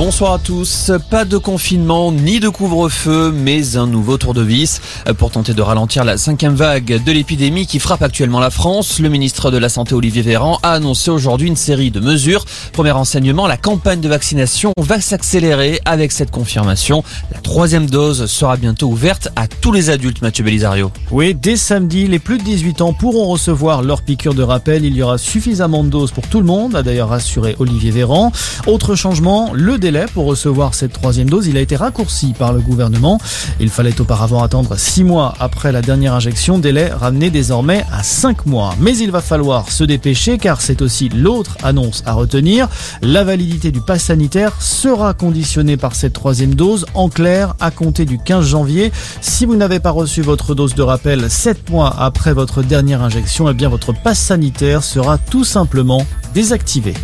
[0.00, 0.90] Bonsoir à tous.
[1.10, 4.80] Pas de confinement ni de couvre-feu, mais un nouveau tour de vis
[5.18, 8.98] pour tenter de ralentir la cinquième vague de l'épidémie qui frappe actuellement la France.
[8.98, 12.46] Le ministre de la Santé Olivier Véran a annoncé aujourd'hui une série de mesures.
[12.72, 17.04] Premier renseignement, la campagne de vaccination va s'accélérer avec cette confirmation.
[17.30, 20.90] La troisième dose sera bientôt ouverte à tous les adultes, Mathieu Belisario.
[21.10, 24.86] Oui, dès samedi, les plus de 18 ans pourront recevoir leur piqûre de rappel.
[24.86, 28.32] Il y aura suffisamment de doses pour tout le monde, a d'ailleurs rassuré Olivier Véran.
[28.66, 29.76] Autre changement, le
[30.14, 33.18] pour recevoir cette troisième dose, il a été raccourci par le gouvernement.
[33.58, 38.46] Il fallait auparavant attendre 6 mois après la dernière injection, délai ramené désormais à 5
[38.46, 38.74] mois.
[38.78, 42.68] Mais il va falloir se dépêcher car c'est aussi l'autre annonce à retenir.
[43.02, 46.86] La validité du pass sanitaire sera conditionnée par cette troisième dose.
[46.94, 50.82] En clair, à compter du 15 janvier, si vous n'avez pas reçu votre dose de
[50.82, 56.06] rappel 7 mois après votre dernière injection, eh bien votre passe sanitaire sera tout simplement
[56.32, 56.94] désactivé.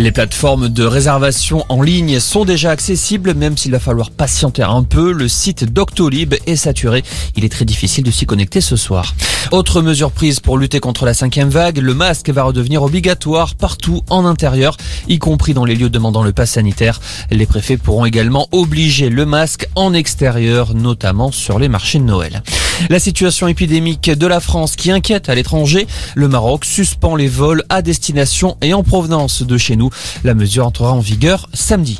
[0.00, 4.84] Les plateformes de réservation en ligne sont déjà accessibles, même s'il va falloir patienter un
[4.84, 5.10] peu.
[5.10, 7.02] Le site Doctolib est saturé.
[7.34, 9.16] Il est très difficile de s'y connecter ce soir.
[9.50, 14.02] Autre mesure prise pour lutter contre la cinquième vague, le masque va redevenir obligatoire partout
[14.08, 14.76] en intérieur,
[15.08, 17.00] y compris dans les lieux demandant le pass sanitaire.
[17.32, 22.44] Les préfets pourront également obliger le masque en extérieur, notamment sur les marchés de Noël.
[22.90, 27.64] La situation épidémique de la France qui inquiète à l'étranger, le Maroc suspend les vols
[27.68, 29.90] à destination et en provenance de chez nous.
[30.24, 31.98] La mesure entrera en vigueur samedi.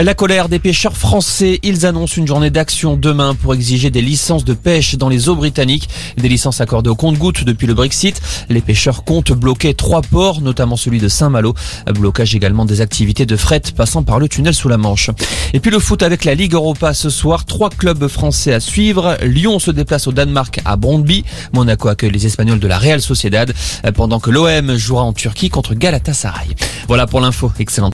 [0.00, 4.44] La colère des pêcheurs français, ils annoncent une journée d'action demain pour exiger des licences
[4.44, 8.22] de pêche dans les eaux britanniques, des licences accordées au compte-gouttes depuis le Brexit.
[8.48, 11.52] Les pêcheurs comptent bloquer trois ports, notamment celui de Saint-Malo,
[11.92, 15.10] blocage également des activités de fret passant par le tunnel sous la Manche.
[15.52, 19.16] Et puis le foot avec la Ligue Europa ce soir, trois clubs français à suivre.
[19.24, 23.52] Lyon se déplace au Danemark à Brondby, Monaco accueille les Espagnols de la Real Sociedad,
[23.96, 26.54] pendant que l'OM jouera en Turquie contre Galatasaray.
[26.86, 27.86] Voilà pour l'info, excellente